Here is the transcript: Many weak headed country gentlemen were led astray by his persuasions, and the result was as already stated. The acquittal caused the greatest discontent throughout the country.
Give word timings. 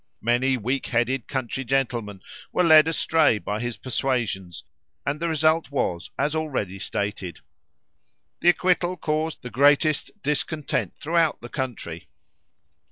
Many 0.23 0.57
weak 0.57 0.87
headed 0.87 1.27
country 1.27 1.63
gentlemen 1.63 2.23
were 2.51 2.63
led 2.63 2.87
astray 2.87 3.37
by 3.37 3.59
his 3.59 3.77
persuasions, 3.77 4.63
and 5.05 5.19
the 5.19 5.29
result 5.29 5.69
was 5.69 6.09
as 6.17 6.33
already 6.33 6.79
stated. 6.79 7.41
The 8.39 8.49
acquittal 8.49 8.97
caused 8.97 9.43
the 9.43 9.51
greatest 9.51 10.09
discontent 10.23 10.95
throughout 10.99 11.39
the 11.41 11.49
country. 11.49 12.07